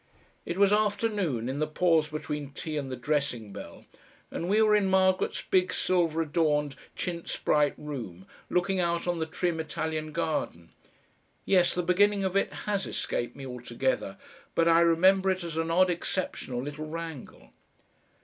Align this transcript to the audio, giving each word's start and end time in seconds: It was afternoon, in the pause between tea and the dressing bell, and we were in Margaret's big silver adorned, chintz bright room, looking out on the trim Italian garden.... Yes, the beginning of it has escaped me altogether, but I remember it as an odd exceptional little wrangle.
It 0.47 0.57
was 0.57 0.73
afternoon, 0.73 1.47
in 1.47 1.59
the 1.59 1.67
pause 1.67 2.07
between 2.09 2.53
tea 2.53 2.75
and 2.75 2.91
the 2.91 2.95
dressing 2.95 3.53
bell, 3.53 3.85
and 4.31 4.49
we 4.49 4.59
were 4.59 4.75
in 4.75 4.87
Margaret's 4.87 5.43
big 5.43 5.71
silver 5.71 6.23
adorned, 6.23 6.75
chintz 6.95 7.37
bright 7.37 7.75
room, 7.77 8.25
looking 8.49 8.79
out 8.79 9.05
on 9.05 9.19
the 9.19 9.27
trim 9.27 9.59
Italian 9.59 10.11
garden.... 10.11 10.71
Yes, 11.45 11.75
the 11.75 11.83
beginning 11.83 12.23
of 12.25 12.35
it 12.35 12.51
has 12.51 12.87
escaped 12.87 13.35
me 13.35 13.45
altogether, 13.45 14.17
but 14.55 14.67
I 14.67 14.79
remember 14.81 15.29
it 15.29 15.43
as 15.43 15.55
an 15.55 15.69
odd 15.69 15.91
exceptional 15.91 16.63
little 16.63 16.87
wrangle. 16.87 17.51